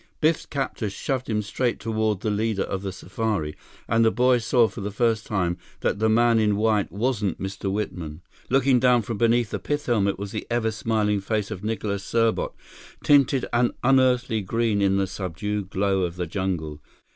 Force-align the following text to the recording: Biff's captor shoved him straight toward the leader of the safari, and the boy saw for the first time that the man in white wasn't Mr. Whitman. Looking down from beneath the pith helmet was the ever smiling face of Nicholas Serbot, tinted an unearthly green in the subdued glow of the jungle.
Biff's 0.19 0.47
captor 0.47 0.89
shoved 0.89 1.29
him 1.29 1.43
straight 1.43 1.79
toward 1.79 2.21
the 2.21 2.31
leader 2.31 2.63
of 2.63 2.81
the 2.81 2.91
safari, 2.91 3.55
and 3.87 4.03
the 4.03 4.09
boy 4.09 4.39
saw 4.39 4.67
for 4.67 4.81
the 4.81 4.89
first 4.89 5.27
time 5.27 5.57
that 5.81 5.99
the 5.99 6.09
man 6.09 6.39
in 6.39 6.55
white 6.55 6.91
wasn't 6.91 7.39
Mr. 7.39 7.71
Whitman. 7.71 8.23
Looking 8.49 8.79
down 8.79 9.03
from 9.03 9.19
beneath 9.19 9.51
the 9.51 9.59
pith 9.59 9.85
helmet 9.85 10.17
was 10.17 10.31
the 10.31 10.47
ever 10.49 10.71
smiling 10.71 11.21
face 11.21 11.51
of 11.51 11.63
Nicholas 11.63 12.03
Serbot, 12.03 12.53
tinted 13.03 13.45
an 13.53 13.73
unearthly 13.83 14.41
green 14.41 14.81
in 14.81 14.97
the 14.97 15.05
subdued 15.05 15.69
glow 15.69 16.01
of 16.01 16.15
the 16.15 16.25
jungle. 16.25 16.81